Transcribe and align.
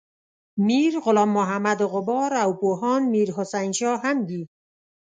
میر 0.59 0.93
غلام 0.99 1.29
محمد 1.29 1.81
غبار 1.91 2.33
او 2.45 2.53
پوهاند 2.59 3.09
میر 3.09 3.29
حسین 3.37 3.71
شاه 3.79 3.99
هم 4.03 4.17
دي. 4.29 4.41